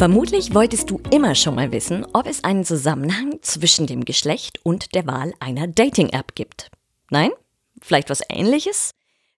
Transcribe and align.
Vermutlich 0.00 0.54
wolltest 0.54 0.88
du 0.88 0.98
immer 1.10 1.34
schon 1.34 1.56
mal 1.56 1.72
wissen, 1.72 2.06
ob 2.14 2.26
es 2.26 2.42
einen 2.42 2.64
Zusammenhang 2.64 3.38
zwischen 3.42 3.86
dem 3.86 4.06
Geschlecht 4.06 4.58
und 4.62 4.94
der 4.94 5.06
Wahl 5.06 5.34
einer 5.40 5.66
Dating-App 5.66 6.34
gibt. 6.34 6.70
Nein? 7.10 7.32
Vielleicht 7.82 8.08
was 8.08 8.22
ähnliches? 8.30 8.92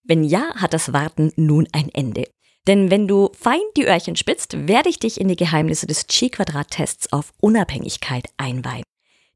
Wenn 0.05 0.23
ja, 0.23 0.55
hat 0.55 0.73
das 0.73 0.93
Warten 0.93 1.33
nun 1.35 1.67
ein 1.73 1.89
Ende. 1.93 2.29
Denn 2.69 2.93
wenn 2.93 3.09
du 3.09 3.31
fein 3.37 3.59
die 3.77 3.87
Öhrchen 3.87 4.15
spitzt, 4.15 4.69
werde 4.69 4.89
ich 4.89 5.01
dich 5.01 5.21
in 5.21 5.27
die 5.27 5.35
Geheimnisse 5.35 5.89
des 5.89 6.07
Chi-Quadrat-Tests 6.07 7.13
auf 7.13 7.33
Unabhängigkeit 7.41 8.27
einweihen. 8.37 8.85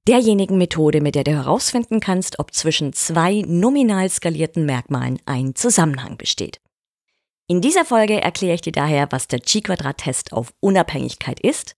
Derjenigen 0.07 0.59
Methode, 0.59 1.01
mit 1.01 1.17
der 1.17 1.25
du 1.25 1.33
herausfinden 1.33 1.99
kannst, 1.99 2.39
ob 2.39 2.55
zwischen 2.55 2.93
zwei 2.93 3.43
nominal 3.45 4.09
skalierten 4.11 4.65
Merkmalen 4.65 5.19
ein 5.27 5.57
Zusammenhang 5.57 6.19
besteht. 6.19 6.61
In 7.49 7.61
dieser 7.61 7.85
Folge 7.85 8.21
erkläre 8.21 8.55
ich 8.57 8.63
dir 8.63 8.73
daher, 8.73 9.07
was 9.13 9.29
der 9.29 9.39
Chi-Quadrat-Test 9.39 10.33
auf 10.33 10.53
Unabhängigkeit 10.59 11.39
ist, 11.39 11.77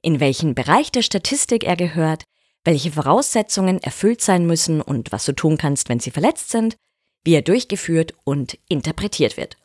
in 0.00 0.18
welchen 0.18 0.54
Bereich 0.54 0.90
der 0.92 1.02
Statistik 1.02 1.62
er 1.64 1.76
gehört, 1.76 2.24
welche 2.64 2.92
Voraussetzungen 2.92 3.82
erfüllt 3.82 4.22
sein 4.22 4.46
müssen 4.46 4.80
und 4.80 5.12
was 5.12 5.26
du 5.26 5.32
tun 5.32 5.58
kannst, 5.58 5.90
wenn 5.90 6.00
sie 6.00 6.10
verletzt 6.10 6.48
sind, 6.50 6.76
wie 7.22 7.34
er 7.34 7.42
durchgeführt 7.42 8.14
und 8.24 8.58
interpretiert 8.68 9.36
wird. 9.36 9.58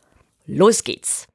Los 0.45 0.84
geht's! 0.84 1.25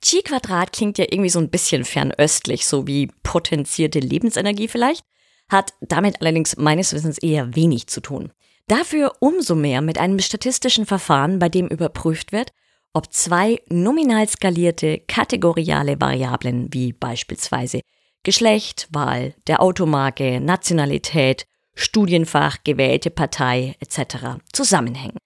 Chi-Quadrat 0.00 0.72
klingt 0.72 0.96
ja 0.96 1.04
irgendwie 1.10 1.30
so 1.30 1.40
ein 1.40 1.50
bisschen 1.50 1.84
fernöstlich, 1.84 2.66
so 2.66 2.86
wie 2.86 3.08
potenzierte 3.22 3.98
Lebensenergie 3.98 4.66
vielleicht, 4.66 5.04
hat 5.50 5.74
damit 5.82 6.22
allerdings 6.22 6.56
meines 6.56 6.94
Wissens 6.94 7.18
eher 7.18 7.54
wenig 7.54 7.86
zu 7.88 8.00
tun. 8.00 8.32
Dafür 8.66 9.12
umso 9.20 9.54
mehr 9.54 9.80
mit 9.82 9.98
einem 9.98 10.18
statistischen 10.18 10.86
Verfahren, 10.86 11.38
bei 11.38 11.48
dem 11.48 11.68
überprüft 11.68 12.32
wird, 12.32 12.52
ob 12.92 13.12
zwei 13.12 13.60
nominal 13.68 14.28
skalierte 14.28 14.98
kategoriale 15.08 16.00
Variablen 16.00 16.72
wie 16.72 16.92
beispielsweise 16.92 17.80
Geschlecht, 18.22 18.88
Wahl 18.92 19.34
der 19.46 19.60
Automarke, 19.60 20.40
Nationalität, 20.40 21.46
Studienfach, 21.74 22.58
gewählte 22.64 23.10
Partei 23.10 23.76
etc. 23.80 24.38
zusammenhängen. 24.52 25.16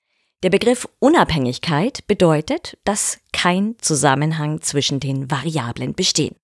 Der 0.43 0.51
Begriff 0.51 0.89
Unabhängigkeit 0.99 2.07
bedeutet, 2.07 2.79
dass 2.85 3.19
kein 3.33 3.75
Zusammenhang 3.81 4.63
zwischen 4.63 5.01
den 5.01 5.31
Variablen 5.31 5.95
besteht. 5.95 6.37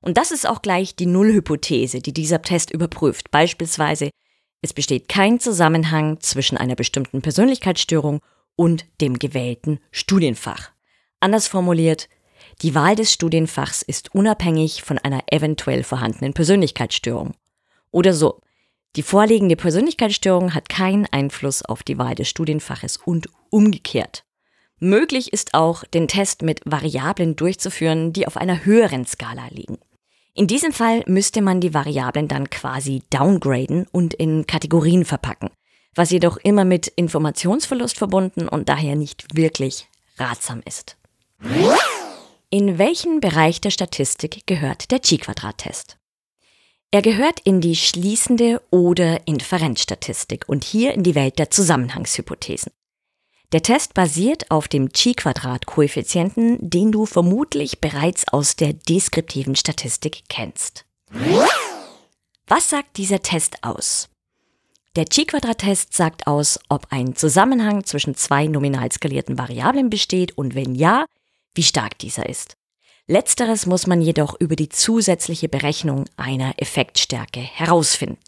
Und 0.00 0.16
das 0.16 0.30
ist 0.30 0.48
auch 0.48 0.62
gleich 0.62 0.96
die 0.96 1.06
Nullhypothese, 1.06 2.00
die 2.00 2.12
dieser 2.12 2.42
Test 2.42 2.70
überprüft. 2.70 3.30
Beispielsweise 3.30 4.10
es 4.66 4.72
besteht 4.72 5.08
kein 5.08 5.38
Zusammenhang 5.38 6.18
zwischen 6.18 6.58
einer 6.58 6.74
bestimmten 6.74 7.22
Persönlichkeitsstörung 7.22 8.20
und 8.56 8.84
dem 9.00 9.16
gewählten 9.16 9.78
Studienfach. 9.92 10.70
Anders 11.20 11.46
formuliert, 11.46 12.08
die 12.62 12.74
Wahl 12.74 12.96
des 12.96 13.12
Studienfachs 13.12 13.82
ist 13.82 14.12
unabhängig 14.12 14.82
von 14.82 14.98
einer 14.98 15.22
eventuell 15.30 15.84
vorhandenen 15.84 16.34
Persönlichkeitsstörung. 16.34 17.34
Oder 17.92 18.12
so, 18.12 18.40
die 18.96 19.04
vorliegende 19.04 19.54
Persönlichkeitsstörung 19.54 20.52
hat 20.52 20.68
keinen 20.68 21.06
Einfluss 21.12 21.62
auf 21.62 21.84
die 21.84 21.98
Wahl 21.98 22.16
des 22.16 22.28
Studienfaches 22.28 22.96
und 22.96 23.28
umgekehrt. 23.50 24.24
Möglich 24.80 25.32
ist 25.32 25.54
auch, 25.54 25.84
den 25.84 26.08
Test 26.08 26.42
mit 26.42 26.60
Variablen 26.64 27.36
durchzuführen, 27.36 28.12
die 28.12 28.26
auf 28.26 28.36
einer 28.36 28.64
höheren 28.64 29.06
Skala 29.06 29.46
liegen. 29.50 29.78
In 30.36 30.46
diesem 30.46 30.70
Fall 30.70 31.02
müsste 31.06 31.40
man 31.40 31.62
die 31.62 31.72
Variablen 31.72 32.28
dann 32.28 32.50
quasi 32.50 33.02
downgraden 33.08 33.86
und 33.90 34.12
in 34.12 34.46
Kategorien 34.46 35.06
verpacken, 35.06 35.48
was 35.94 36.10
jedoch 36.10 36.36
immer 36.36 36.66
mit 36.66 36.88
Informationsverlust 36.88 37.96
verbunden 37.96 38.46
und 38.46 38.68
daher 38.68 38.96
nicht 38.96 39.34
wirklich 39.34 39.88
ratsam 40.18 40.60
ist. 40.66 40.98
In 42.50 42.76
welchen 42.76 43.20
Bereich 43.20 43.62
der 43.62 43.70
Statistik 43.70 44.46
gehört 44.46 44.90
der 44.90 45.00
Chi-Quadrat-Test? 45.00 45.96
Er 46.90 47.00
gehört 47.00 47.40
in 47.40 47.62
die 47.62 47.74
schließende 47.74 48.60
oder 48.70 49.26
Inferenzstatistik 49.26 50.44
und 50.48 50.64
hier 50.64 50.92
in 50.92 51.02
die 51.02 51.14
Welt 51.14 51.38
der 51.38 51.50
Zusammenhangshypothesen. 51.50 52.72
Der 53.56 53.62
Test 53.62 53.94
basiert 53.94 54.50
auf 54.50 54.68
dem 54.68 54.92
Chi-Quadrat-Koeffizienten, 54.92 56.58
den 56.60 56.92
du 56.92 57.06
vermutlich 57.06 57.80
bereits 57.80 58.28
aus 58.28 58.54
der 58.54 58.74
deskriptiven 58.74 59.56
Statistik 59.56 60.24
kennst. 60.28 60.84
Was 62.46 62.68
sagt 62.68 62.98
dieser 62.98 63.22
Test 63.22 63.64
aus? 63.64 64.10
Der 64.94 65.06
Chi-Quadrat-Test 65.06 65.94
sagt 65.94 66.26
aus, 66.26 66.60
ob 66.68 66.88
ein 66.90 67.16
Zusammenhang 67.16 67.84
zwischen 67.84 68.14
zwei 68.14 68.46
nominal 68.46 68.92
skalierten 68.92 69.38
Variablen 69.38 69.88
besteht 69.88 70.36
und 70.36 70.54
wenn 70.54 70.74
ja, 70.74 71.06
wie 71.54 71.62
stark 71.62 71.96
dieser 71.96 72.28
ist. 72.28 72.58
Letzteres 73.06 73.64
muss 73.64 73.86
man 73.86 74.02
jedoch 74.02 74.38
über 74.38 74.56
die 74.56 74.68
zusätzliche 74.68 75.48
Berechnung 75.48 76.04
einer 76.18 76.52
Effektstärke 76.58 77.40
herausfinden. 77.40 78.20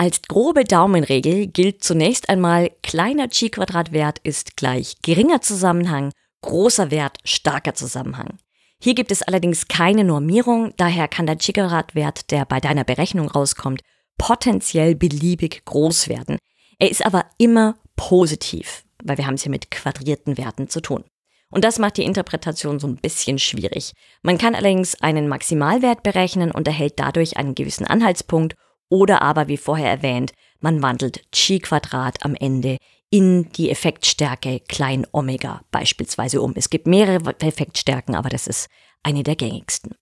Als 0.00 0.22
grobe 0.22 0.62
Daumenregel 0.62 1.48
gilt 1.48 1.82
zunächst 1.82 2.28
einmal, 2.28 2.70
kleiner 2.84 3.28
Chi-Quadrat-Wert 3.28 4.20
ist 4.22 4.56
gleich 4.56 4.94
geringer 5.02 5.40
Zusammenhang, 5.40 6.12
großer 6.40 6.92
Wert 6.92 7.18
starker 7.24 7.74
Zusammenhang. 7.74 8.38
Hier 8.80 8.94
gibt 8.94 9.10
es 9.10 9.22
allerdings 9.22 9.66
keine 9.66 10.04
Normierung, 10.04 10.72
daher 10.76 11.08
kann 11.08 11.26
der 11.26 11.36
Chi-Quadrat-Wert, 11.36 12.30
der 12.30 12.44
bei 12.44 12.60
deiner 12.60 12.84
Berechnung 12.84 13.28
rauskommt, 13.28 13.80
potenziell 14.18 14.94
beliebig 14.94 15.64
groß 15.64 16.08
werden. 16.08 16.38
Er 16.78 16.92
ist 16.92 17.04
aber 17.04 17.26
immer 17.36 17.74
positiv, 17.96 18.84
weil 19.02 19.18
wir 19.18 19.26
haben 19.26 19.34
es 19.34 19.42
hier 19.42 19.50
mit 19.50 19.72
quadrierten 19.72 20.38
Werten 20.38 20.68
zu 20.68 20.80
tun. 20.80 21.02
Und 21.50 21.64
das 21.64 21.80
macht 21.80 21.96
die 21.96 22.04
Interpretation 22.04 22.78
so 22.78 22.86
ein 22.86 22.98
bisschen 22.98 23.40
schwierig. 23.40 23.94
Man 24.22 24.38
kann 24.38 24.54
allerdings 24.54 25.00
einen 25.02 25.26
Maximalwert 25.26 26.04
berechnen 26.04 26.52
und 26.52 26.68
erhält 26.68 27.00
dadurch 27.00 27.36
einen 27.36 27.56
gewissen 27.56 27.86
Anhaltspunkt 27.86 28.54
oder 28.88 29.22
aber, 29.22 29.48
wie 29.48 29.56
vorher 29.56 29.90
erwähnt, 29.90 30.32
man 30.60 30.82
wandelt 30.82 31.30
Chi-Quadrat 31.32 32.24
am 32.24 32.34
Ende 32.34 32.78
in 33.10 33.50
die 33.52 33.70
Effektstärke 33.70 34.60
klein 34.60 35.06
Omega 35.12 35.62
beispielsweise 35.70 36.42
um. 36.42 36.52
Es 36.56 36.70
gibt 36.70 36.86
mehrere 36.86 37.34
Effektstärken, 37.40 38.14
aber 38.14 38.28
das 38.28 38.46
ist 38.46 38.68
eine 39.02 39.22
der 39.22 39.36
gängigsten. 39.36 39.94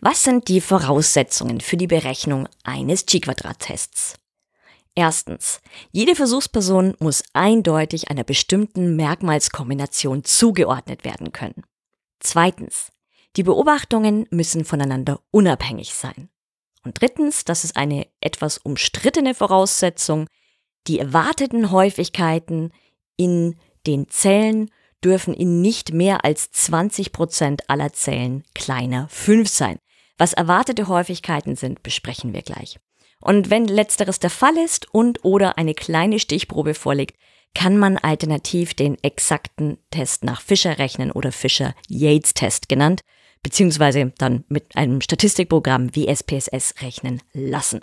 Was 0.00 0.22
sind 0.22 0.48
die 0.48 0.60
Voraussetzungen 0.60 1.60
für 1.60 1.76
die 1.76 1.86
Berechnung 1.86 2.48
eines 2.64 3.06
Chi-Quadrat-Tests? 3.06 4.14
Erstens, 4.94 5.60
jede 5.92 6.14
Versuchsperson 6.14 6.94
muss 7.00 7.22
eindeutig 7.34 8.10
einer 8.10 8.24
bestimmten 8.24 8.96
Merkmalskombination 8.96 10.24
zugeordnet 10.24 11.04
werden 11.04 11.32
können. 11.32 11.64
Zweitens, 12.20 12.92
die 13.36 13.42
Beobachtungen 13.42 14.26
müssen 14.30 14.64
voneinander 14.64 15.20
unabhängig 15.30 15.94
sein. 15.94 16.30
Und 16.86 17.00
drittens, 17.00 17.44
das 17.44 17.64
ist 17.64 17.76
eine 17.76 18.06
etwas 18.20 18.58
umstrittene 18.58 19.34
Voraussetzung, 19.34 20.28
die 20.86 21.00
erwarteten 21.00 21.72
Häufigkeiten 21.72 22.70
in 23.16 23.56
den 23.88 24.08
Zellen 24.08 24.70
dürfen 25.02 25.34
in 25.34 25.60
nicht 25.60 25.92
mehr 25.92 26.24
als 26.24 26.52
20 26.52 27.10
Prozent 27.10 27.68
aller 27.68 27.92
Zellen 27.92 28.44
kleiner 28.54 29.08
5 29.08 29.48
sein. 29.48 29.78
Was 30.16 30.32
erwartete 30.32 30.86
Häufigkeiten 30.86 31.56
sind, 31.56 31.82
besprechen 31.82 32.32
wir 32.32 32.42
gleich. 32.42 32.78
Und 33.20 33.50
wenn 33.50 33.66
letzteres 33.66 34.20
der 34.20 34.30
Fall 34.30 34.56
ist 34.56 34.86
und 34.94 35.24
oder 35.24 35.58
eine 35.58 35.74
kleine 35.74 36.20
Stichprobe 36.20 36.74
vorliegt, 36.74 37.16
kann 37.52 37.78
man 37.78 37.98
alternativ 37.98 38.74
den 38.74 38.96
exakten 39.02 39.78
Test 39.90 40.22
nach 40.22 40.40
Fischer 40.40 40.78
rechnen 40.78 41.10
oder 41.10 41.32
Fischer-Yates-Test 41.32 42.68
genannt 42.68 43.00
beziehungsweise 43.46 44.12
dann 44.18 44.42
mit 44.48 44.74
einem 44.74 45.00
Statistikprogramm 45.00 45.94
wie 45.94 46.08
SPSS 46.08 46.82
rechnen 46.82 47.22
lassen. 47.32 47.80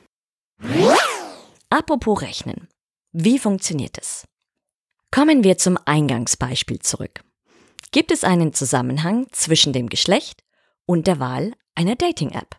Apropos 1.69 2.21
Rechnen. 2.21 2.67
Wie 3.13 3.39
funktioniert 3.39 3.97
es? 3.97 4.25
Kommen 5.09 5.45
wir 5.45 5.57
zum 5.57 5.79
Eingangsbeispiel 5.85 6.79
zurück. 6.79 7.23
Gibt 7.93 8.11
es 8.11 8.25
einen 8.25 8.51
Zusammenhang 8.51 9.27
zwischen 9.31 9.71
dem 9.71 9.87
Geschlecht 9.87 10.43
und 10.85 11.07
der 11.07 11.21
Wahl 11.21 11.53
einer 11.75 11.95
Dating-App? 11.95 12.57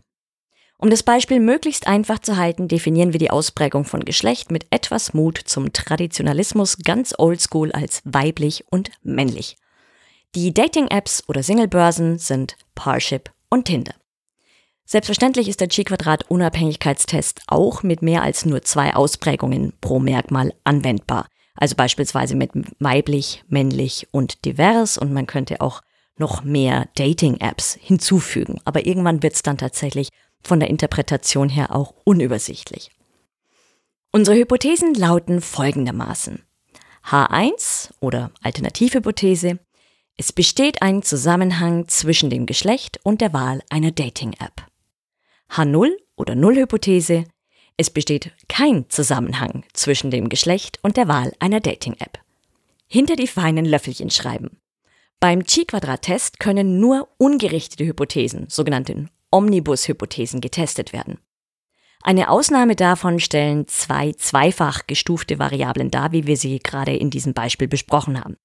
Um 0.78 0.88
das 0.88 1.02
Beispiel 1.02 1.40
möglichst 1.40 1.86
einfach 1.86 2.20
zu 2.20 2.38
halten, 2.38 2.68
definieren 2.68 3.12
wir 3.12 3.20
die 3.20 3.30
Ausprägung 3.30 3.84
von 3.84 4.06
Geschlecht 4.06 4.50
mit 4.50 4.66
etwas 4.70 5.12
Mut 5.12 5.38
zum 5.44 5.74
Traditionalismus 5.74 6.78
ganz 6.78 7.14
oldschool 7.18 7.70
als 7.72 8.00
weiblich 8.06 8.64
und 8.70 8.92
männlich. 9.02 9.58
Die 10.34 10.52
Dating-Apps 10.52 11.22
oder 11.28 11.44
Single-Börsen 11.44 12.18
sind 12.18 12.56
Parship 12.74 13.30
und 13.50 13.66
Tinder. 13.66 13.94
Selbstverständlich 14.84 15.48
ist 15.48 15.60
der 15.60 15.68
Chi-Quadrat-Unabhängigkeitstest 15.68 17.42
auch 17.46 17.84
mit 17.84 18.02
mehr 18.02 18.22
als 18.22 18.44
nur 18.44 18.62
zwei 18.62 18.96
Ausprägungen 18.96 19.74
pro 19.80 20.00
Merkmal 20.00 20.52
anwendbar. 20.64 21.28
Also 21.54 21.76
beispielsweise 21.76 22.34
mit 22.34 22.50
weiblich, 22.80 23.44
männlich 23.46 24.08
und 24.10 24.44
divers 24.44 24.98
und 24.98 25.12
man 25.12 25.28
könnte 25.28 25.60
auch 25.60 25.82
noch 26.18 26.42
mehr 26.42 26.88
Dating-Apps 26.96 27.78
hinzufügen. 27.80 28.60
Aber 28.64 28.86
irgendwann 28.86 29.22
wird 29.22 29.34
es 29.34 29.42
dann 29.42 29.56
tatsächlich 29.56 30.08
von 30.42 30.58
der 30.58 30.68
Interpretation 30.68 31.48
her 31.48 31.74
auch 31.74 31.94
unübersichtlich. 32.02 32.90
Unsere 34.10 34.36
Hypothesen 34.36 34.94
lauten 34.94 35.40
folgendermaßen. 35.40 36.42
H1 37.08 37.90
oder 38.00 38.32
Alternativhypothese. 38.42 39.60
Es 40.16 40.32
besteht 40.32 40.80
ein 40.80 41.02
Zusammenhang 41.02 41.88
zwischen 41.88 42.30
dem 42.30 42.46
Geschlecht 42.46 43.00
und 43.02 43.20
der 43.20 43.32
Wahl 43.32 43.62
einer 43.68 43.90
Dating-App. 43.90 44.64
H0 45.50 45.90
oder 46.14 46.36
Nullhypothese. 46.36 47.24
Es 47.76 47.90
besteht 47.90 48.30
kein 48.48 48.88
Zusammenhang 48.88 49.64
zwischen 49.72 50.12
dem 50.12 50.28
Geschlecht 50.28 50.78
und 50.82 50.96
der 50.96 51.08
Wahl 51.08 51.32
einer 51.40 51.58
Dating-App. 51.58 52.20
Hinter 52.86 53.16
die 53.16 53.26
feinen 53.26 53.64
Löffelchen 53.64 54.10
schreiben. 54.10 54.60
Beim 55.18 55.42
Chi-Quadrat-Test 55.42 56.38
können 56.38 56.78
nur 56.78 57.08
ungerichtete 57.18 57.84
Hypothesen, 57.84 58.48
sogenannte 58.48 59.08
Omnibus-Hypothesen, 59.32 60.40
getestet 60.40 60.92
werden. 60.92 61.18
Eine 62.02 62.30
Ausnahme 62.30 62.76
davon 62.76 63.18
stellen 63.18 63.66
zwei 63.66 64.12
zweifach 64.12 64.86
gestufte 64.86 65.40
Variablen 65.40 65.90
dar, 65.90 66.12
wie 66.12 66.28
wir 66.28 66.36
sie 66.36 66.60
gerade 66.60 66.94
in 66.94 67.10
diesem 67.10 67.34
Beispiel 67.34 67.66
besprochen 67.66 68.22
haben. 68.22 68.36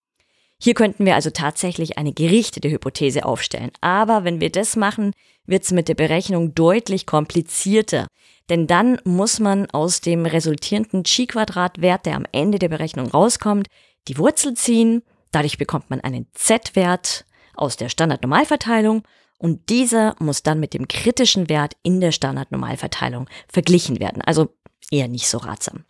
Hier 0.62 0.74
könnten 0.74 1.06
wir 1.06 1.16
also 1.16 1.30
tatsächlich 1.30 1.98
eine 1.98 2.12
gerichtete 2.12 2.70
Hypothese 2.70 3.26
aufstellen. 3.26 3.72
Aber 3.80 4.26
wenn 4.26 4.42
wir 4.42 4.52
das 4.52 4.76
machen, 4.76 5.14
wird 5.46 5.64
es 5.64 5.72
mit 5.72 5.88
der 5.88 5.96
Berechnung 5.96 6.54
deutlich 6.54 7.06
komplizierter. 7.06 8.08
Denn 8.50 8.68
dann 8.68 9.00
muss 9.06 9.40
man 9.40 9.70
aus 9.72 10.02
dem 10.02 10.26
resultierenden 10.26 11.04
Chi-Quadrat-Wert, 11.04 12.06
der 12.06 12.16
am 12.16 12.26
Ende 12.32 12.60
der 12.60 12.70
Berechnung 12.70 13.08
rauskommt, 13.08 13.68
die 14.08 14.18
Wurzel 14.18 14.56
ziehen. 14.56 15.04
Dadurch 15.32 15.58
bekommt 15.58 15.90
man 15.90 16.02
einen 16.02 16.28
Z-Wert 16.34 17.26
aus 17.56 17.78
der 17.78 17.90
Standardnormalverteilung 17.90 19.04
und 19.38 19.70
dieser 19.70 20.16
muss 20.20 20.44
dann 20.44 20.60
mit 20.60 20.74
dem 20.74 20.88
kritischen 20.88 21.48
Wert 21.48 21.76
in 21.84 22.02
der 22.02 22.12
Standardnormalverteilung 22.12 23.30
verglichen 23.48 24.00
werden. 24.00 24.22
Also 24.22 24.50
eher 24.92 25.08
nicht 25.08 25.30
so 25.30 25.38
ratsam. 25.38 25.86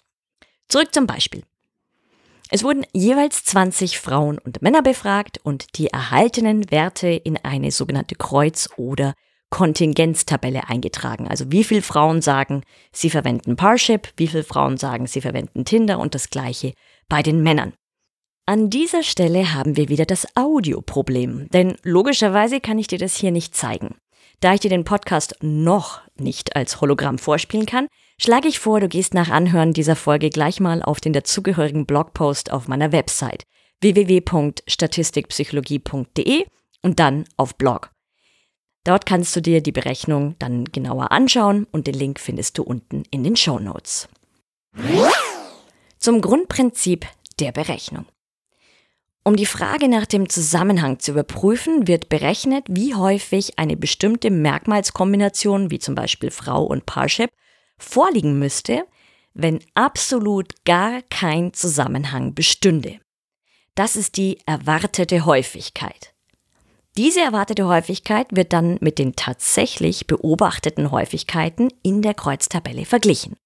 Zurück 0.68 0.94
zum 0.94 1.08
Beispiel. 1.08 1.44
Es 2.52 2.64
wurden 2.64 2.84
jeweils 2.94 3.46
20 3.46 4.00
Frauen 4.00 4.40
und 4.40 4.64
Männer 4.64 4.82
befragt 4.82 5.40
und 5.44 5.78
die 5.78 5.88
erhaltenen 5.88 6.72
Werte 6.72 7.08
in 7.08 7.38
eine 7.38 7.70
sogenannte 7.70 8.16
Kreuz- 8.16 8.70
oder 8.76 9.14
Kontingenztabelle 9.52 10.68
eingetragen. 10.68 11.28
Also 11.28 11.52
wie 11.52 11.64
viele 11.64 11.84
Frauen 11.84 12.22
sagen, 12.22 12.64
sie 12.92 13.12
verwenden 13.12 13.56
Parship, 13.56 14.10
wie 14.18 14.28
viele 14.28 14.44
Frauen 14.44 14.78
sagen, 14.78 15.06
sie 15.06 15.22
verwenden 15.22 15.64
Tinder 15.64 16.00
und 16.00 16.16
das 16.16 16.32
gleiche 16.32 16.74
bei 17.08 17.22
den 17.22 17.44
Männern. 17.44 17.74
An 18.48 18.72
dieser 18.72 19.04
Stelle 19.04 19.54
haben 19.54 19.78
wir 19.78 19.90
wieder 19.90 20.06
das 20.06 20.28
Audioproblem, 20.36 21.50
denn 21.50 21.76
logischerweise 21.84 22.60
kann 22.60 22.80
ich 22.80 22.88
dir 22.88 22.98
das 22.98 23.16
hier 23.16 23.32
nicht 23.32 23.56
zeigen. 23.56 23.96
Da 24.40 24.56
ich 24.56 24.60
dir 24.60 24.70
den 24.70 24.86
Podcast 24.86 25.36
noch 25.42 26.02
nicht 26.16 26.56
als 26.56 26.82
Hologramm 26.82 27.20
vorspielen 27.20 27.68
kann, 27.68 27.88
schlage 28.20 28.48
ich 28.48 28.60
vor, 28.60 28.80
du 28.80 28.88
gehst 28.88 29.14
nach 29.14 29.30
Anhören 29.30 29.74
dieser 29.74 29.96
Folge 29.96 30.30
gleich 30.30 30.60
mal 30.60 30.84
auf 30.84 31.00
den 31.00 31.14
dazugehörigen 31.14 31.86
Blogpost 31.86 32.52
auf 32.52 32.68
meiner 32.68 32.92
Website 32.92 33.44
www.statistikpsychologie.de 33.82 36.46
und 36.82 37.00
dann 37.00 37.26
auf 37.38 37.56
Blog. 37.56 37.92
Dort 38.84 39.06
kannst 39.06 39.36
du 39.36 39.42
dir 39.42 39.62
die 39.62 39.72
Berechnung 39.72 40.36
dann 40.40 40.66
genauer 40.66 41.12
anschauen 41.12 41.68
und 41.72 41.88
den 41.88 41.96
Link 41.96 42.20
findest 42.20 42.58
du 42.58 42.64
unten 42.64 43.04
in 43.12 43.24
den 43.24 43.36
Show 43.36 43.60
Notes. 43.60 44.08
Zum 45.98 46.22
Grundprinzip 46.22 47.06
der 47.40 47.52
Berechnung. 47.52 48.06
Um 49.24 49.36
die 49.36 49.46
Frage 49.46 49.90
nach 49.90 50.06
dem 50.06 50.30
Zusammenhang 50.30 51.00
zu 51.00 51.12
überprüfen, 51.12 51.88
wird 51.88 52.10
berechnet, 52.10 52.66
wie 52.70 52.96
häufig 52.96 53.60
eine 53.60 53.76
bestimmte 53.76 54.32
Merkmalskombination, 54.32 55.72
wie 55.72 55.80
zum 55.80 55.94
Beispiel 55.94 56.32
Frau 56.32 56.64
und 56.64 56.86
Parship, 56.86 57.30
vorliegen 57.80 58.40
müsste, 58.40 58.86
wenn 59.34 59.60
absolut 59.74 60.66
gar 60.66 61.02
kein 61.10 61.54
Zusammenhang 61.54 62.34
bestünde. 62.34 63.00
Das 63.76 63.96
ist 63.96 64.18
die 64.18 64.40
erwartete 64.46 65.26
Häufigkeit. 65.26 66.14
Diese 66.98 67.22
erwartete 67.22 67.66
Häufigkeit 67.68 68.28
wird 68.36 68.52
dann 68.52 68.78
mit 68.82 69.00
den 69.00 69.16
tatsächlich 69.16 70.08
beobachteten 70.08 70.92
Häufigkeiten 70.92 71.70
in 71.82 72.02
der 72.02 72.14
Kreuztabelle 72.14 72.86
verglichen. 72.86 73.38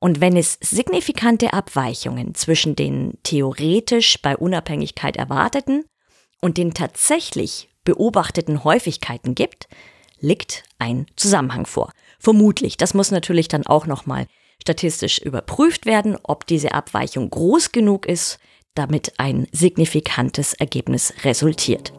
Und 0.00 0.20
wenn 0.20 0.36
es 0.36 0.58
signifikante 0.60 1.52
Abweichungen 1.52 2.34
zwischen 2.34 2.74
den 2.74 3.18
theoretisch 3.22 4.20
bei 4.22 4.36
Unabhängigkeit 4.36 5.16
erwarteten 5.16 5.84
und 6.40 6.56
den 6.56 6.72
tatsächlich 6.72 7.68
beobachteten 7.84 8.64
Häufigkeiten 8.64 9.34
gibt, 9.34 9.68
liegt 10.18 10.64
ein 10.78 11.06
Zusammenhang 11.16 11.66
vor. 11.66 11.92
Vermutlich. 12.20 12.76
Das 12.76 12.92
muss 12.92 13.10
natürlich 13.10 13.48
dann 13.48 13.66
auch 13.66 13.86
nochmal 13.86 14.26
statistisch 14.60 15.18
überprüft 15.18 15.86
werden, 15.86 16.18
ob 16.22 16.46
diese 16.46 16.74
Abweichung 16.74 17.30
groß 17.30 17.72
genug 17.72 18.06
ist, 18.06 18.38
damit 18.74 19.14
ein 19.16 19.48
signifikantes 19.52 20.52
Ergebnis 20.52 21.14
resultiert. 21.24 21.92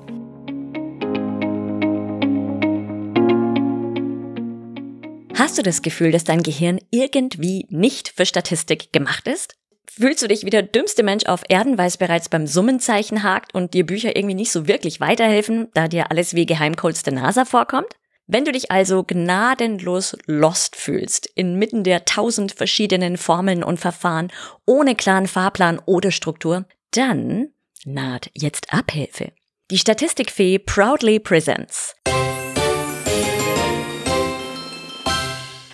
Hast 5.33 5.57
du 5.57 5.63
das 5.63 5.81
Gefühl, 5.81 6.12
dass 6.12 6.23
dein 6.23 6.44
Gehirn 6.44 6.79
irgendwie 6.91 7.65
nicht 7.69 8.09
für 8.09 8.27
Statistik 8.27 8.94
gemacht 8.94 9.27
ist? 9.27 9.56
Fühlst 9.89 10.21
du 10.21 10.27
dich 10.27 10.45
wie 10.45 10.51
der 10.51 10.62
dümmste 10.62 11.01
Mensch 11.01 11.25
auf 11.25 11.41
Erden, 11.50 11.79
weil 11.79 11.88
es 11.88 11.97
bereits 11.97 12.29
beim 12.29 12.45
Summenzeichen 12.45 13.23
hakt 13.23 13.56
und 13.56 13.73
dir 13.73 13.85
Bücher 13.85 14.15
irgendwie 14.15 14.35
nicht 14.35 14.51
so 14.51 14.68
wirklich 14.68 15.00
weiterhelfen, 15.00 15.68
da 15.73 15.88
dir 15.88 16.12
alles 16.12 16.35
wie 16.35 16.45
Geheimcodes 16.45 17.01
der 17.03 17.13
NASA 17.13 17.44
vorkommt? 17.44 17.97
Wenn 18.33 18.45
du 18.45 18.54
dich 18.54 18.72
also 18.72 19.04
gnadenlos 19.04 20.16
lost 20.25 20.78
fühlst, 20.78 21.30
inmitten 21.36 21.83
der 21.83 22.06
tausend 22.06 22.54
verschiedenen 22.54 23.18
Formeln 23.18 23.62
und 23.62 23.78
Verfahren, 23.78 24.31
ohne 24.66 24.95
klaren 24.95 25.28
Fahrplan 25.28 25.80
oder 25.86 26.12
Struktur, 26.12 26.66
dann 26.92 27.50
naht 27.83 28.31
jetzt 28.33 28.74
Abhilfe. 28.74 29.33
Die 29.69 29.78
Statistikfee 29.78 30.60
proudly 30.60 31.19
presents 31.19 31.94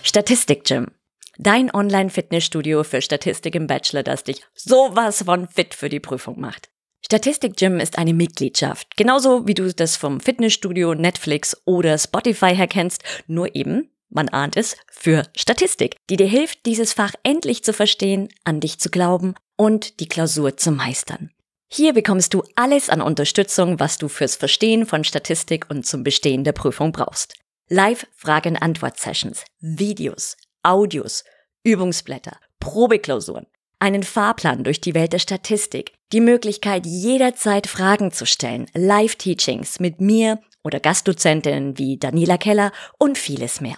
Statistik 0.02 0.64
Gym. 0.64 0.88
Dein 1.36 1.72
Online-Fitnessstudio 1.72 2.82
für 2.82 3.00
Statistik 3.00 3.54
im 3.54 3.68
Bachelor, 3.68 4.02
das 4.02 4.24
dich 4.24 4.42
sowas 4.54 5.22
von 5.22 5.46
fit 5.46 5.74
für 5.74 5.88
die 5.88 6.00
Prüfung 6.00 6.40
macht. 6.40 6.70
Statistik 7.10 7.56
Gym 7.56 7.80
ist 7.80 7.96
eine 7.96 8.12
Mitgliedschaft, 8.12 8.98
genauso 8.98 9.46
wie 9.46 9.54
du 9.54 9.72
das 9.72 9.96
vom 9.96 10.20
Fitnessstudio, 10.20 10.94
Netflix 10.94 11.56
oder 11.64 11.96
Spotify 11.96 12.54
her 12.54 12.66
kennst, 12.66 13.02
nur 13.26 13.56
eben, 13.56 13.88
man 14.10 14.28
ahnt 14.28 14.58
es, 14.58 14.76
für 14.90 15.22
Statistik, 15.34 15.96
die 16.10 16.18
dir 16.18 16.26
hilft, 16.26 16.66
dieses 16.66 16.92
Fach 16.92 17.14
endlich 17.22 17.64
zu 17.64 17.72
verstehen, 17.72 18.28
an 18.44 18.60
dich 18.60 18.78
zu 18.78 18.90
glauben 18.90 19.34
und 19.56 20.00
die 20.00 20.06
Klausur 20.06 20.58
zu 20.58 20.70
meistern. 20.70 21.30
Hier 21.70 21.94
bekommst 21.94 22.34
du 22.34 22.42
alles 22.56 22.90
an 22.90 23.00
Unterstützung, 23.00 23.80
was 23.80 23.96
du 23.96 24.08
fürs 24.08 24.36
Verstehen 24.36 24.84
von 24.84 25.02
Statistik 25.02 25.70
und 25.70 25.86
zum 25.86 26.04
Bestehen 26.04 26.44
der 26.44 26.52
Prüfung 26.52 26.92
brauchst. 26.92 27.32
Live-Fragen-Antwort-Sessions, 27.70 29.46
Videos, 29.60 30.36
Audios, 30.62 31.24
Übungsblätter, 31.62 32.36
Probeklausuren, 32.60 33.46
einen 33.78 34.02
Fahrplan 34.02 34.64
durch 34.64 34.80
die 34.80 34.94
Welt 34.94 35.12
der 35.12 35.18
Statistik, 35.18 35.92
die 36.12 36.20
Möglichkeit 36.20 36.86
jederzeit 36.86 37.66
Fragen 37.66 38.12
zu 38.12 38.24
stellen, 38.26 38.66
Live-Teachings 38.74 39.80
mit 39.80 40.00
mir 40.00 40.38
oder 40.64 40.80
Gastdozentinnen 40.80 41.76
wie 41.78 41.98
Daniela 41.98 42.38
Keller 42.38 42.72
und 42.98 43.18
vieles 43.18 43.60
mehr. 43.60 43.76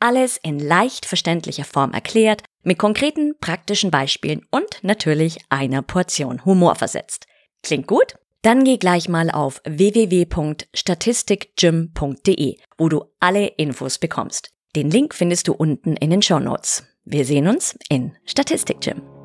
Alles 0.00 0.38
in 0.42 0.58
leicht 0.58 1.04
verständlicher 1.06 1.64
Form 1.64 1.92
erklärt, 1.92 2.42
mit 2.62 2.78
konkreten 2.78 3.34
praktischen 3.40 3.90
Beispielen 3.90 4.44
und 4.50 4.80
natürlich 4.82 5.38
einer 5.48 5.80
Portion 5.82 6.44
Humor 6.44 6.74
versetzt. 6.74 7.26
Klingt 7.62 7.86
gut? 7.86 8.16
Dann 8.42 8.64
geh 8.64 8.76
gleich 8.76 9.08
mal 9.08 9.30
auf 9.30 9.62
www.statistikgym.de, 9.64 12.56
wo 12.78 12.88
du 12.88 13.04
alle 13.18 13.46
Infos 13.46 13.98
bekommst. 13.98 14.50
Den 14.76 14.88
Link 14.90 15.14
findest 15.14 15.48
du 15.48 15.54
unten 15.54 15.96
in 15.96 16.10
den 16.10 16.22
Show 16.22 16.38
Notes. 16.38 16.84
Wir 17.04 17.24
sehen 17.24 17.48
uns 17.48 17.76
in 17.88 18.14
Statistikgym. 18.26 19.15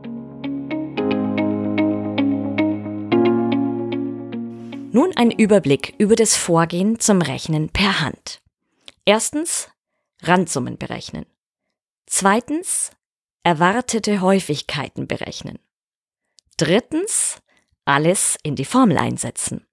Nun 4.93 5.15
ein 5.15 5.31
Überblick 5.31 5.95
über 5.99 6.17
das 6.17 6.35
Vorgehen 6.35 6.99
zum 6.99 7.21
Rechnen 7.21 7.69
per 7.69 8.01
Hand. 8.01 8.41
Erstens 9.05 9.69
Randsummen 10.21 10.77
berechnen. 10.77 11.25
Zweitens 12.07 12.91
erwartete 13.43 14.19
Häufigkeiten 14.19 15.07
berechnen. 15.07 15.59
Drittens 16.57 17.39
alles 17.85 18.37
in 18.43 18.57
die 18.57 18.65
Formel 18.65 18.97
einsetzen. 18.97 19.65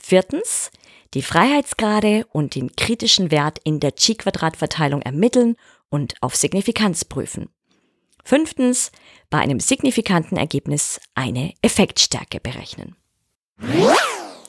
Viertens, 0.00 0.70
die 1.12 1.22
Freiheitsgrade 1.22 2.26
und 2.32 2.54
den 2.54 2.74
kritischen 2.74 3.30
Wert 3.30 3.58
in 3.64 3.78
der 3.78 3.92
Chi-Quadrat-Verteilung 3.92 5.02
ermitteln 5.02 5.56
und 5.90 6.14
auf 6.22 6.34
Signifikanz 6.34 7.04
prüfen. 7.04 7.50
Fünftens, 8.24 8.90
bei 9.28 9.38
einem 9.38 9.60
signifikanten 9.60 10.38
Ergebnis 10.38 10.98
eine 11.14 11.52
Effektstärke 11.60 12.40
berechnen. 12.40 12.96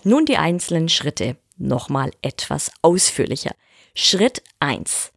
Nun 0.04 0.26
die 0.26 0.38
einzelnen 0.38 0.90
Schritte 0.90 1.38
nochmal 1.58 2.12
etwas 2.22 2.72
ausführlicher. 2.82 3.52
Schritt 3.94 4.42
1. 4.60 5.12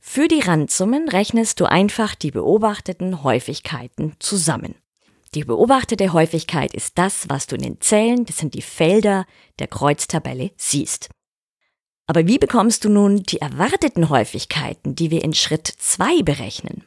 Für 0.00 0.26
die 0.26 0.40
Randsummen 0.40 1.08
rechnest 1.08 1.60
du 1.60 1.66
einfach 1.66 2.14
die 2.14 2.30
beobachteten 2.30 3.22
Häufigkeiten 3.22 4.16
zusammen. 4.18 4.74
Die 5.34 5.44
beobachtete 5.44 6.12
Häufigkeit 6.12 6.72
ist 6.72 6.96
das, 6.96 7.28
was 7.28 7.46
du 7.46 7.56
in 7.56 7.62
den 7.62 7.80
Zellen, 7.80 8.24
das 8.24 8.38
sind 8.38 8.54
die 8.54 8.62
Felder 8.62 9.26
der 9.58 9.66
Kreuztabelle, 9.66 10.50
siehst. 10.56 11.10
Aber 12.06 12.26
wie 12.26 12.38
bekommst 12.38 12.84
du 12.84 12.88
nun 12.88 13.22
die 13.22 13.40
erwarteten 13.40 14.08
Häufigkeiten, 14.08 14.94
die 14.94 15.10
wir 15.10 15.22
in 15.22 15.34
Schritt 15.34 15.66
2 15.66 16.22
berechnen? 16.22 16.84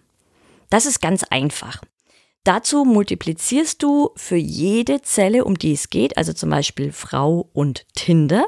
Das 0.69 0.87
ist 0.87 1.01
ganz 1.01 1.23
einfach. 1.23 1.81
Dazu 2.43 2.85
multiplizierst 2.85 3.83
du 3.83 4.09
für 4.15 4.35
jede 4.35 5.01
Zelle, 5.01 5.45
um 5.45 5.57
die 5.57 5.73
es 5.73 5.89
geht, 5.89 6.17
also 6.17 6.33
zum 6.33 6.49
Beispiel 6.49 6.91
Frau 6.91 7.49
und 7.53 7.85
Tinder, 7.93 8.47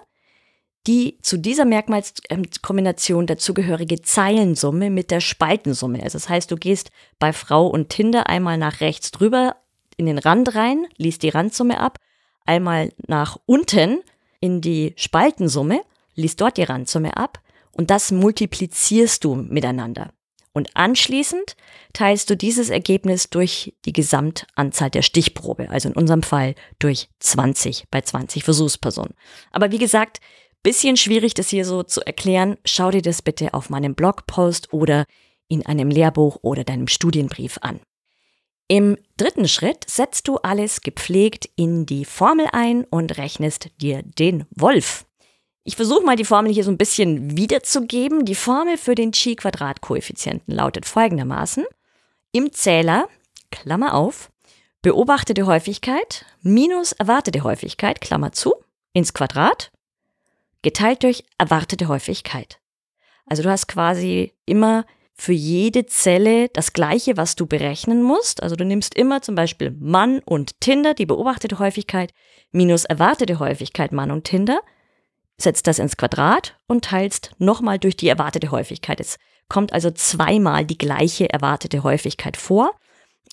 die 0.88 1.20
zu 1.22 1.38
dieser 1.38 1.66
Merkmalskombination 1.66 3.28
dazugehörige 3.28 4.02
Zeilensumme 4.02 4.90
mit 4.90 5.12
der 5.12 5.22
Spaltensumme. 5.22 6.02
Also 6.02 6.18
das 6.18 6.28
heißt, 6.28 6.50
du 6.50 6.58
gehst 6.58 6.90
bei 7.20 7.34
Frau 7.34 7.68
und 7.68 7.90
Tinder 7.90 8.28
einmal 8.28 8.58
nach 8.58 8.82
rechts 8.82 9.12
drüber 9.12 9.58
in 9.96 10.08
den 10.08 10.18
Rand 10.18 10.56
rein, 10.56 10.88
liest 10.98 11.22
die 11.22 11.30
Randsumme 11.30 11.80
ab, 11.80 12.00
einmal 12.46 12.92
nach 13.08 13.38
unten 13.46 14.00
in 14.40 14.60
die 14.60 14.94
Spaltensumme, 14.98 15.82
liest 16.16 16.42
dort 16.42 16.58
die 16.58 16.64
Randsumme 16.64 17.16
ab 17.16 17.40
und 17.72 17.92
das 17.92 18.12
multiplizierst 18.12 19.24
du 19.24 19.36
miteinander. 19.36 20.12
Und 20.54 20.70
anschließend 20.76 21.56
teilst 21.94 22.30
du 22.30 22.38
dieses 22.38 22.70
Ergebnis 22.70 23.30
durch 23.30 23.74
die 23.86 23.94
Gesamtanzahl 23.94 24.92
der 24.92 25.02
Stichprobe, 25.02 25.70
also 25.70 25.90
in 25.90 25.96
unserem 25.96 26.22
Fall 26.22 26.54
durch 26.78 27.10
20 27.20 27.86
bei 27.90 28.02
20 28.02 28.44
Versuchspersonen. 28.44 29.16
Aber 29.52 29.72
wie 29.72 29.80
gesagt, 29.80 30.20
bisschen 30.64 30.96
schwierig, 30.96 31.34
das 31.34 31.50
hier 31.50 31.66
so 31.66 31.84
zu 31.84 32.02
erklären. 32.02 32.58
Schau 32.66 32.92
dir 32.92 33.02
das 33.02 33.22
bitte 33.22 33.54
auf 33.54 33.70
meinem 33.70 33.96
Blogpost 33.96 34.74
oder 34.74 35.06
in 35.50 35.66
einem 35.66 35.90
Lehrbuch 35.90 36.40
oder 36.42 36.64
deinem 36.64 36.88
Studienbrief 36.88 37.58
an. 37.62 37.80
Im 38.70 38.98
dritten 39.18 39.48
Schritt 39.48 39.86
setzt 39.90 40.28
du 40.28 40.38
alles 40.38 40.82
gepflegt 40.82 41.50
in 41.56 41.86
die 41.86 42.06
Formel 42.06 42.48
ein 42.54 42.86
und 42.86 43.18
rechnest 43.18 43.70
dir 43.82 44.02
den 44.04 44.46
Wolf. 44.52 45.06
Ich 45.66 45.78
versuche 45.78 46.04
mal 46.04 46.18
die 46.18 46.26
Formel 46.26 46.52
hier 46.52 46.66
so 46.66 46.72
ein 46.72 46.78
bisschen 46.78 47.38
wiederzugeben. 47.38 48.26
Die 48.26 48.36
Formel 48.36 48.78
für 48.78 48.96
den 48.96 49.12
Chi-Quadrat-Koeffizienten 49.12 50.54
lautet 50.54 50.86
folgendermaßen. 50.86 51.66
Im 52.34 52.52
Zähler, 52.52 53.08
Klammer 53.52 53.94
auf, 53.94 54.30
beobachtete 54.82 55.46
Häufigkeit 55.46 56.26
minus 56.42 56.92
erwartete 56.92 57.44
Häufigkeit, 57.44 58.02
Klammer 58.02 58.34
zu, 58.34 58.56
ins 58.92 59.14
Quadrat, 59.14 59.72
geteilt 60.64 61.04
durch 61.04 61.24
erwartete 61.38 61.88
Häufigkeit. 61.88 62.60
Also 63.26 63.44
du 63.44 63.50
hast 63.50 63.68
quasi 63.68 64.34
immer 64.46 64.86
für 65.16 65.32
jede 65.32 65.86
Zelle 65.86 66.50
das 66.50 66.74
gleiche, 66.74 67.16
was 67.16 67.36
du 67.36 67.46
berechnen 67.46 68.04
musst. 68.04 68.44
Also 68.44 68.58
du 68.58 68.66
nimmst 68.66 68.96
immer 68.96 69.22
zum 69.22 69.36
Beispiel 69.36 69.72
Mann 69.80 70.20
und 70.26 70.60
Tinder, 70.60 70.94
die 70.94 71.06
beobachtete 71.06 71.60
Häufigkeit, 71.60 72.14
minus 72.52 72.84
erwartete 72.84 73.40
Häufigkeit 73.40 73.94
Mann 73.94 74.12
und 74.12 74.26
Tinder, 74.26 74.60
setzt 75.38 75.68
das 75.68 75.80
ins 75.80 75.98
Quadrat 75.98 76.58
und 76.68 76.86
teilst 76.86 77.32
nochmal 77.38 77.80
durch 77.80 77.98
die 77.98 78.08
erwartete 78.08 78.52
Häufigkeit. 78.52 79.00
Es 79.00 79.18
kommt 79.50 79.74
also 79.74 79.92
zweimal 79.92 80.66
die 80.66 80.78
gleiche 80.78 81.30
erwartete 81.30 81.84
Häufigkeit 81.84 82.38
vor. 82.38 82.72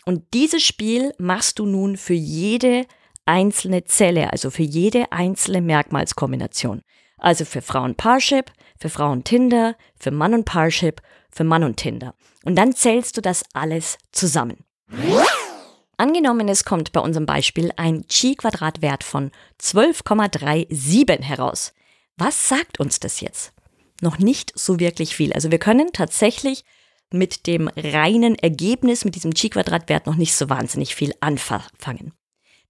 Und 0.05 0.25
dieses 0.35 0.63
Spiel 0.63 1.13
machst 1.19 1.59
du 1.59 1.67
nun 1.67 1.97
für 1.97 2.15
jede 2.15 2.87
einzelne 3.27 3.85
Zelle, 3.85 4.33
also 4.33 4.51
für 4.51 4.63
jede 4.63 5.13
einzelne 5.13 5.61
Merkmalskombination. 5.61 6.83
Also 7.19 7.45
für 7.45 7.63
Frauen 7.63 7.95
Parship, 7.95 8.51
für 8.79 8.89
Frauen 8.89 9.25
Tinder, 9.25 9.77
für 9.99 10.11
Mann 10.11 10.35
und 10.35 10.47
Parship 10.47 11.03
für 11.31 11.45
Mann 11.45 11.65
und 11.65 11.77
Tinder. 11.77 12.15
Und 12.45 12.57
dann 12.57 12.75
zählst 12.75 13.17
du 13.17 13.21
das 13.21 13.45
alles 13.53 13.99
zusammen. 14.13 14.65
Angenommen, 15.97 16.49
es 16.49 16.65
kommt 16.65 16.93
bei 16.93 17.01
unserem 17.01 17.27
Beispiel 17.27 17.71
ein 17.77 18.07
Chi-Quadrat-Wert 18.09 19.05
von 19.05 19.31
12,37 19.61 21.23
heraus. 21.23 21.73
Was 22.21 22.51
sagt 22.51 22.79
uns 22.79 23.01
das 23.01 23.23
jetzt? 23.23 23.55
Noch 24.03 24.19
nicht 24.19 24.53
so 24.55 24.79
wirklich 24.79 25.17
viel. 25.17 25.33
Also 25.33 25.51
wir 25.51 25.59
können 25.59 25.95
tatsächlich 25.95 26.67
mit 27.11 27.47
dem 27.47 27.69
reinen 27.69 28.35
Ergebnis, 28.35 29.07
mit 29.07 29.15
diesem 29.15 29.33
Chi-Quadrat-Wert 29.33 30.07
noch 30.07 30.17
nicht 30.17 30.35
so 30.35 30.51
wahnsinnig 30.51 30.95
viel 30.95 31.15
anfangen. 31.21 32.13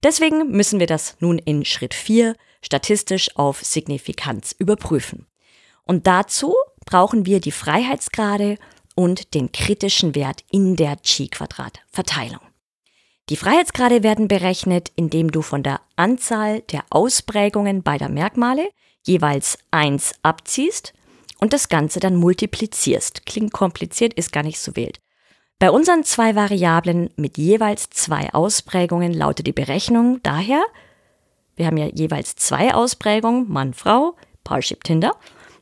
Deswegen 0.03 0.51
müssen 0.51 0.79
wir 0.79 0.87
das 0.87 1.17
nun 1.19 1.37
in 1.37 1.65
Schritt 1.65 1.93
4 1.93 2.37
statistisch 2.61 3.35
auf 3.35 3.61
Signifikanz 3.61 4.55
überprüfen. 4.57 5.27
Und 5.83 6.07
dazu 6.07 6.55
brauchen 6.85 7.25
wir 7.25 7.41
die 7.41 7.51
Freiheitsgrade 7.51 8.57
und 8.95 9.33
den 9.33 9.51
kritischen 9.51 10.15
Wert 10.15 10.45
in 10.49 10.77
der 10.77 10.95
Chi-Quadrat-Verteilung. 10.95 12.39
Die 13.27 13.35
Freiheitsgrade 13.35 14.01
werden 14.01 14.29
berechnet, 14.29 14.93
indem 14.95 15.29
du 15.29 15.41
von 15.41 15.61
der 15.61 15.81
Anzahl 15.97 16.61
der 16.61 16.85
Ausprägungen 16.89 17.83
beider 17.83 18.07
Merkmale 18.07 18.69
jeweils 19.05 19.57
eins 19.71 20.13
abziehst 20.23 20.93
und 21.39 21.53
das 21.53 21.69
Ganze 21.69 21.99
dann 21.99 22.15
multiplizierst. 22.15 23.25
Klingt 23.25 23.53
kompliziert, 23.53 24.13
ist 24.13 24.31
gar 24.31 24.43
nicht 24.43 24.59
so 24.59 24.75
wild. 24.75 24.99
Bei 25.59 25.69
unseren 25.69 26.03
zwei 26.03 26.35
Variablen 26.35 27.11
mit 27.17 27.37
jeweils 27.37 27.89
zwei 27.89 28.33
Ausprägungen 28.33 29.13
lautet 29.13 29.47
die 29.47 29.53
Berechnung 29.53 30.19
daher, 30.23 30.63
wir 31.55 31.67
haben 31.67 31.77
ja 31.77 31.87
jeweils 31.87 32.35
zwei 32.35 32.73
Ausprägungen, 32.73 33.47
Mann, 33.47 33.73
Frau, 33.73 34.15
Parship 34.43 34.83
Tinder, 34.83 35.15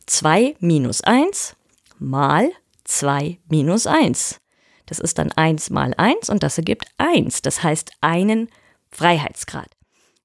2 0.05 0.55
minus 0.60 1.01
1 1.01 1.55
mal 2.00 2.51
2 2.86 3.39
minus 3.50 3.86
1. 3.86 4.39
Das 4.86 5.00
ist 5.00 5.19
dann 5.19 5.31
1 5.31 5.69
mal 5.69 5.93
1 5.98 6.29
und 6.29 6.41
das 6.41 6.58
ergibt 6.58 6.86
1. 6.98 7.41
Das 7.41 7.62
heißt 7.62 7.91
einen 8.01 8.50
Freiheitsgrad. 8.89 9.69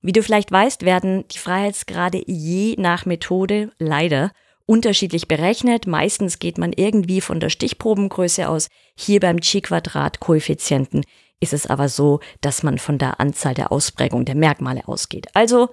Wie 0.04 0.12
du 0.12 0.23
vielleicht 0.23 0.52
weißt, 0.52 0.84
werden 0.84 1.26
die 1.28 1.38
Freiheitsgrade 1.38 2.23
je 2.26 2.75
nach 2.76 3.06
Methode 3.06 3.73
leider 3.78 4.32
unterschiedlich 4.66 5.28
berechnet. 5.28 5.87
Meistens 5.87 6.38
geht 6.38 6.58
man 6.58 6.75
irgendwie 6.75 7.23
von 7.23 7.40
der 7.40 7.49
Stichprobengröße 7.49 8.46
aus. 8.46 8.68
Hier 8.94 9.18
beim 9.18 9.40
Chi-Quadrat-Koeffizienten 9.40 11.06
ist 11.40 11.54
es 11.54 11.66
aber 11.66 11.88
so, 11.88 12.20
dass 12.42 12.62
man 12.62 12.76
von 12.76 12.99
der 12.99 13.18
Anzahl 13.18 13.54
der 13.54 13.73
Ausprägung 13.73 14.26
der 14.26 14.34
Merkmale 14.34 14.87
ausgeht. 14.87 15.28
Also 15.32 15.70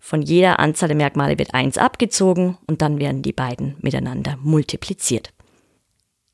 von 0.00 0.22
jeder 0.22 0.58
Anzahl 0.58 0.88
der 0.88 0.96
Merkmale 0.96 1.38
wird 1.38 1.52
eins 1.52 1.76
abgezogen 1.76 2.56
und 2.66 2.80
dann 2.80 2.98
werden 2.98 3.20
die 3.20 3.34
beiden 3.34 3.76
miteinander 3.82 4.38
multipliziert. 4.40 5.34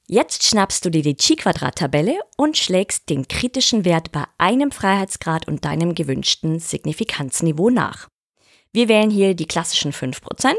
Jetzt 0.08 0.42
schnappst 0.42 0.84
du 0.84 0.90
dir 0.90 1.02
die 1.02 1.16
Chi-Quadrat-Tabelle 1.16 2.18
und 2.36 2.56
schlägst 2.56 3.08
den 3.08 3.28
kritischen 3.28 3.84
Wert 3.84 4.10
bei 4.12 4.24
einem 4.36 4.72
Freiheitsgrad 4.72 5.46
und 5.46 5.64
deinem 5.64 5.94
gewünschten 5.94 6.58
Signifikanzniveau 6.58 7.70
nach. 7.70 8.08
Wir 8.72 8.88
wählen 8.88 9.10
hier 9.10 9.34
die 9.34 9.46
klassischen 9.46 9.92
5% 9.92 10.54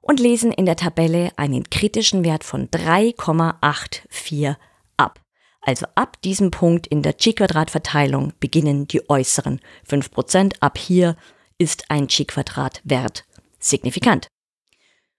und 0.00 0.18
lesen 0.18 0.50
in 0.50 0.66
der 0.66 0.76
Tabelle 0.76 1.30
einen 1.36 1.70
kritischen 1.70 2.24
Wert 2.24 2.42
von 2.42 2.68
3,84 2.68 4.56
ab. 4.96 5.20
Also 5.60 5.86
ab 5.94 6.20
diesem 6.22 6.50
Punkt 6.50 6.86
in 6.86 7.02
der 7.02 7.16
Chi-Quadrat-Verteilung 7.16 8.32
beginnen 8.40 8.88
die 8.88 9.08
äußeren 9.08 9.60
5%. 9.88 10.54
Ab 10.60 10.78
hier 10.78 11.16
ist 11.58 11.90
ein 11.90 12.08
Chi-Quadrat-Wert 12.08 13.24
signifikant. 13.58 14.26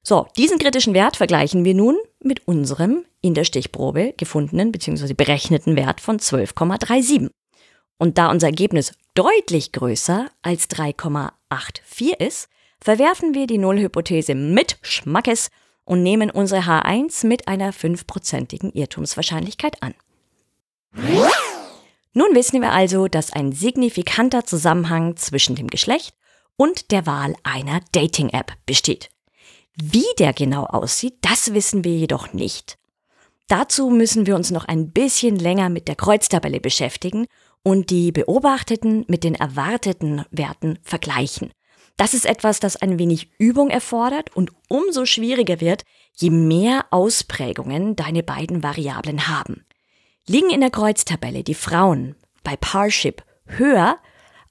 So, 0.04 0.28
diesen 0.36 0.58
kritischen 0.58 0.94
Wert 0.94 1.16
vergleichen 1.16 1.64
wir 1.64 1.76
nun 1.76 1.98
mit 2.20 2.48
unserem 2.48 3.06
in 3.22 3.36
der 3.36 3.44
Stichprobe 3.44 4.14
gefundenen 4.18 4.72
bzw. 4.72 5.14
berechneten 5.14 5.76
Wert 5.76 6.02
von 6.02 6.18
12,37. 6.20 7.30
Und 7.98 8.18
da 8.18 8.32
unser 8.32 8.48
Ergebnis 8.48 8.94
deutlich 9.14 9.72
größer 9.72 10.30
als 10.42 10.70
3,84 10.70 12.18
ist, 12.18 12.50
verwerfen 12.80 13.36
wir 13.36 13.46
die 13.46 13.60
Nullhypothese 13.60 14.34
mit 14.34 14.78
Schmackes 14.82 15.50
und 15.86 16.02
nehmen 16.02 16.32
unsere 16.32 16.62
H1 16.62 17.28
mit 17.28 17.48
einer 17.48 17.72
5%igen 17.72 18.72
Irrtumswahrscheinlichkeit 18.72 19.84
an. 19.84 19.94
Nun 22.14 22.36
wissen 22.36 22.62
wir 22.62 22.72
also, 22.72 23.08
dass 23.08 23.32
ein 23.32 23.52
signifikanter 23.52 24.46
Zusammenhang 24.46 25.16
zwischen 25.16 25.56
dem 25.56 25.68
Geschlecht 25.68 26.16
und 26.58 26.92
der 26.92 27.06
Wahl 27.06 27.36
einer 27.44 27.82
Dating-App 27.92 28.54
besteht. 28.66 29.10
Wie 29.76 30.06
der 30.20 30.34
genau 30.34 30.66
aussieht, 30.66 31.16
das 31.22 31.54
wissen 31.54 31.84
wir 31.84 31.96
jedoch 31.96 32.34
nicht. 32.34 32.78
Dazu 33.48 33.90
müssen 33.90 34.26
wir 34.26 34.36
uns 34.36 34.52
noch 34.52 34.66
ein 34.66 34.92
bisschen 34.92 35.36
länger 35.38 35.70
mit 35.70 35.88
der 35.88 35.96
Kreuztabelle 35.96 36.60
beschäftigen 36.60 37.26
und 37.64 37.90
die 37.90 38.12
beobachteten 38.12 39.06
mit 39.08 39.24
den 39.24 39.36
erwarteten 39.36 40.26
Werten 40.32 40.80
vergleichen. 40.84 41.52
Das 41.98 42.14
ist 42.14 42.26
etwas, 42.26 42.60
das 42.60 42.78
ein 42.78 42.98
wenig 42.98 43.32
Übung 43.38 43.70
erfordert 43.70 44.36
und 44.36 44.52
umso 44.70 45.06
schwieriger 45.06 45.62
wird, 45.62 45.84
je 46.16 46.30
mehr 46.30 46.86
Ausprägungen 46.90 47.96
deine 47.96 48.24
beiden 48.24 48.64
Variablen 48.64 49.28
haben. 49.28 49.66
Liegen 50.28 50.50
in 50.50 50.62
der 50.62 50.70
Kreuztabelle 50.70 51.44
die 51.44 51.54
Frauen 51.54 52.16
bei 52.44 52.56
Parship 52.56 53.24
höher 53.46 53.98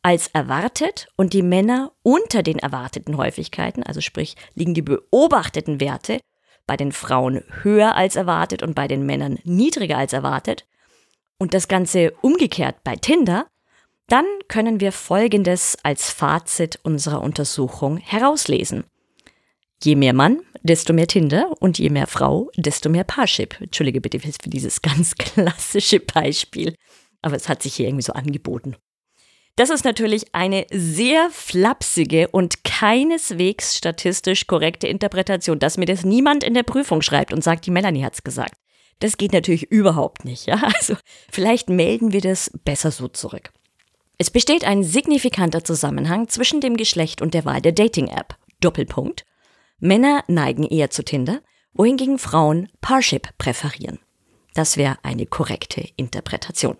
als 0.02 0.28
erwartet 0.28 1.08
und 1.16 1.32
die 1.32 1.42
Männer 1.42 1.92
unter 2.02 2.42
den 2.42 2.58
erwarteten 2.58 3.16
Häufigkeiten, 3.16 3.82
also 3.82 4.00
sprich 4.00 4.36
liegen 4.54 4.74
die 4.74 4.82
beobachteten 4.82 5.80
Werte 5.80 6.20
bei 6.66 6.76
den 6.76 6.92
Frauen 6.92 7.42
höher 7.62 7.96
als 7.96 8.16
erwartet 8.16 8.62
und 8.62 8.74
bei 8.74 8.88
den 8.88 9.04
Männern 9.04 9.38
niedriger 9.44 9.98
als 9.98 10.12
erwartet, 10.12 10.66
und 11.40 11.54
das 11.54 11.68
Ganze 11.68 12.12
umgekehrt 12.20 12.84
bei 12.84 12.96
Tinder, 12.96 13.48
dann 14.06 14.26
können 14.48 14.80
wir 14.80 14.92
Folgendes 14.92 15.78
als 15.82 16.10
Fazit 16.10 16.78
unserer 16.82 17.22
Untersuchung 17.22 17.96
herauslesen. 17.96 18.84
Je 19.82 19.96
mehr 19.96 20.12
Mann, 20.12 20.42
desto 20.62 20.92
mehr 20.92 21.06
Tinder 21.06 21.50
und 21.60 21.78
je 21.78 21.88
mehr 21.88 22.06
Frau, 22.06 22.50
desto 22.56 22.90
mehr 22.90 23.04
Parship. 23.04 23.58
Entschuldige 23.58 24.02
bitte 24.02 24.20
für 24.20 24.50
dieses 24.50 24.82
ganz 24.82 25.14
klassische 25.14 26.00
Beispiel, 26.00 26.74
aber 27.22 27.36
es 27.36 27.48
hat 27.48 27.62
sich 27.62 27.74
hier 27.74 27.86
irgendwie 27.86 28.04
so 28.04 28.12
angeboten. 28.12 28.76
Das 29.56 29.70
ist 29.70 29.84
natürlich 29.84 30.34
eine 30.34 30.66
sehr 30.70 31.28
flapsige 31.30 32.28
und 32.28 32.64
keineswegs 32.64 33.76
statistisch 33.76 34.46
korrekte 34.46 34.86
Interpretation, 34.86 35.58
dass 35.58 35.76
mir 35.76 35.86
das 35.86 36.04
niemand 36.04 36.44
in 36.44 36.54
der 36.54 36.62
Prüfung 36.62 37.02
schreibt 37.02 37.32
und 37.32 37.44
sagt, 37.44 37.66
die 37.66 37.70
Melanie 37.70 38.04
hat's 38.04 38.24
gesagt. 38.24 38.54
Das 39.00 39.16
geht 39.16 39.32
natürlich 39.32 39.70
überhaupt 39.70 40.24
nicht, 40.24 40.46
ja? 40.46 40.62
Also, 40.62 40.94
vielleicht 41.30 41.68
melden 41.68 42.12
wir 42.12 42.20
das 42.20 42.50
besser 42.64 42.90
so 42.90 43.08
zurück. 43.08 43.50
Es 44.18 44.30
besteht 44.30 44.64
ein 44.64 44.84
signifikanter 44.84 45.64
Zusammenhang 45.64 46.28
zwischen 46.28 46.60
dem 46.60 46.76
Geschlecht 46.76 47.22
und 47.22 47.32
der 47.32 47.46
Wahl 47.46 47.62
der 47.62 47.72
Dating-App. 47.72 48.36
Doppelpunkt. 48.60 49.24
Männer 49.78 50.24
neigen 50.28 50.64
eher 50.64 50.90
zu 50.90 51.02
Tinder, 51.02 51.40
wohingegen 51.72 52.18
Frauen 52.18 52.68
Parship 52.82 53.28
präferieren. 53.38 53.98
Das 54.54 54.76
wäre 54.76 54.98
eine 55.02 55.24
korrekte 55.24 55.88
Interpretation. 55.96 56.76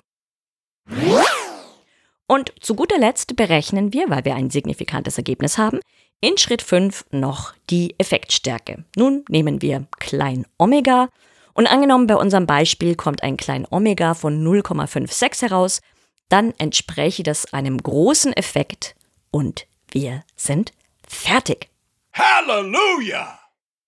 Und 2.31 2.53
zu 2.61 2.77
guter 2.77 2.97
Letzt 2.97 3.35
berechnen 3.35 3.93
wir, 3.93 4.09
weil 4.09 4.25
wir 4.25 4.37
ein 4.37 4.51
signifikantes 4.51 5.19
Ergebnis 5.19 5.59
haben, 5.59 5.81
in 6.21 6.39
Schritt 6.39 6.63
5 6.63 7.07
noch 7.11 7.55
die 7.71 7.97
Effektstärke. 7.99 8.85
Nun 8.95 9.25
nehmen 9.29 9.63
wir 9.63 9.89
klein 9.99 10.47
Omega 10.57 11.09
und 11.55 11.67
angenommen 11.67 12.07
bei 12.07 12.15
unserem 12.15 12.47
Beispiel 12.47 12.95
kommt 12.95 13.25
ein 13.25 13.37
klein 13.37 13.67
Omega 13.69 14.15
von 14.15 14.47
0,56 14.47 15.43
heraus, 15.43 15.81
dann 16.29 16.53
entspräche 16.59 17.25
das 17.25 17.53
einem 17.53 17.79
großen 17.79 18.33
Effekt 18.33 18.95
und 19.33 19.67
wir 19.91 20.23
sind 20.37 20.71
fertig. 21.09 21.69
Halleluja! 22.13 23.41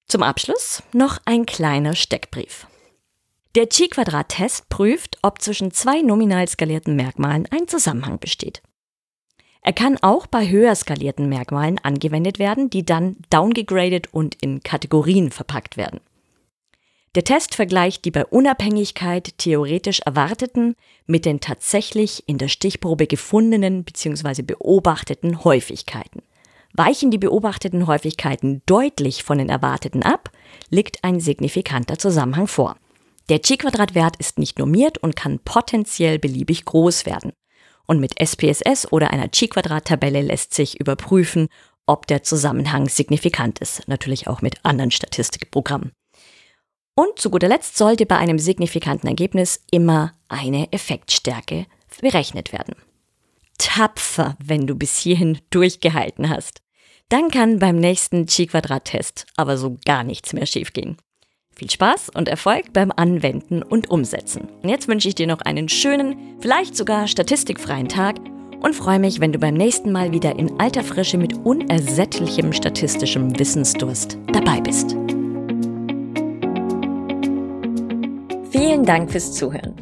Zum 0.08 0.24
Abschluss 0.24 0.82
noch 0.92 1.18
ein 1.26 1.46
kleiner 1.46 1.94
Steckbrief. 1.94 2.66
Der 3.54 3.68
Chi-Quadrat-Test 3.68 4.70
prüft, 4.70 5.18
ob 5.20 5.42
zwischen 5.42 5.72
zwei 5.72 6.00
nominal 6.00 6.48
skalierten 6.48 6.96
Merkmalen 6.96 7.46
ein 7.50 7.68
Zusammenhang 7.68 8.18
besteht. 8.18 8.62
Er 9.60 9.74
kann 9.74 9.98
auch 10.00 10.26
bei 10.26 10.48
höher 10.48 10.74
skalierten 10.74 11.28
Merkmalen 11.28 11.78
angewendet 11.78 12.38
werden, 12.38 12.70
die 12.70 12.84
dann 12.84 13.16
downgegradet 13.28 14.12
und 14.12 14.36
in 14.40 14.62
Kategorien 14.62 15.30
verpackt 15.30 15.76
werden. 15.76 16.00
Der 17.14 17.24
Test 17.24 17.54
vergleicht 17.54 18.06
die 18.06 18.10
bei 18.10 18.24
Unabhängigkeit 18.24 19.36
theoretisch 19.36 20.00
erwarteten 20.00 20.74
mit 21.06 21.26
den 21.26 21.40
tatsächlich 21.40 22.26
in 22.26 22.38
der 22.38 22.48
Stichprobe 22.48 23.06
gefundenen 23.06 23.84
bzw. 23.84 24.40
beobachteten 24.40 25.44
Häufigkeiten. 25.44 26.22
Weichen 26.72 27.10
die 27.10 27.18
beobachteten 27.18 27.86
Häufigkeiten 27.86 28.62
deutlich 28.64 29.24
von 29.24 29.36
den 29.36 29.50
erwarteten 29.50 30.02
ab, 30.02 30.30
liegt 30.70 31.04
ein 31.04 31.20
signifikanter 31.20 31.98
Zusammenhang 31.98 32.46
vor. 32.46 32.76
Der 33.28 33.40
Chi-Quadrat-Wert 33.40 34.16
ist 34.16 34.38
nicht 34.38 34.58
normiert 34.58 34.98
und 34.98 35.16
kann 35.16 35.38
potenziell 35.38 36.18
beliebig 36.18 36.64
groß 36.64 37.06
werden. 37.06 37.32
Und 37.86 38.00
mit 38.00 38.20
SPSS 38.20 38.90
oder 38.90 39.10
einer 39.10 39.28
Chi-Quadrat-Tabelle 39.28 40.22
lässt 40.22 40.54
sich 40.54 40.80
überprüfen, 40.80 41.48
ob 41.86 42.06
der 42.06 42.22
Zusammenhang 42.22 42.88
signifikant 42.88 43.58
ist. 43.58 43.88
Natürlich 43.88 44.28
auch 44.28 44.42
mit 44.42 44.64
anderen 44.64 44.90
Statistikprogrammen. 44.90 45.92
Und 46.94 47.18
zu 47.18 47.30
guter 47.30 47.48
Letzt 47.48 47.76
sollte 47.76 48.06
bei 48.06 48.18
einem 48.18 48.38
signifikanten 48.38 49.08
Ergebnis 49.08 49.64
immer 49.70 50.14
eine 50.28 50.72
Effektstärke 50.72 51.66
berechnet 52.00 52.52
werden. 52.52 52.74
Tapfer, 53.58 54.36
wenn 54.42 54.66
du 54.66 54.74
bis 54.74 54.98
hierhin 54.98 55.38
durchgehalten 55.50 56.28
hast. 56.28 56.62
Dann 57.08 57.30
kann 57.30 57.58
beim 57.58 57.76
nächsten 57.76 58.26
Chi-Quadrat-Test 58.26 59.26
aber 59.36 59.56
so 59.56 59.78
gar 59.84 60.02
nichts 60.02 60.32
mehr 60.32 60.46
schiefgehen. 60.46 60.96
Viel 61.54 61.70
Spaß 61.70 62.10
und 62.14 62.28
Erfolg 62.28 62.72
beim 62.72 62.92
Anwenden 62.94 63.62
und 63.62 63.90
Umsetzen. 63.90 64.48
Und 64.62 64.68
jetzt 64.68 64.88
wünsche 64.88 65.08
ich 65.08 65.14
dir 65.14 65.26
noch 65.26 65.42
einen 65.42 65.68
schönen, 65.68 66.16
vielleicht 66.40 66.76
sogar 66.76 67.06
statistikfreien 67.06 67.88
Tag 67.88 68.16
und 68.60 68.74
freue 68.74 68.98
mich, 68.98 69.20
wenn 69.20 69.32
du 69.32 69.38
beim 69.38 69.54
nächsten 69.54 69.92
Mal 69.92 70.12
wieder 70.12 70.38
in 70.38 70.58
alter 70.58 70.82
Frische 70.82 71.18
mit 71.18 71.34
unersättlichem 71.44 72.52
statistischem 72.52 73.38
Wissensdurst 73.38 74.18
dabei 74.32 74.60
bist. 74.60 74.96
Vielen 78.50 78.84
Dank 78.84 79.10
fürs 79.10 79.32
Zuhören. 79.34 79.81